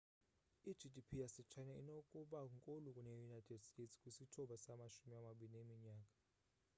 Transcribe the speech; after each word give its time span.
i-gdp 0.71 1.09
yase 1.23 1.41
china 1.51 1.71
inokuba 1.81 2.39
nkulu 2.53 2.87
kune-united 2.95 3.59
states 3.69 3.95
kwisithuba 4.01 4.55
samashumi 4.65 5.13
amabini 5.17 5.55
eminyaka 5.63 6.17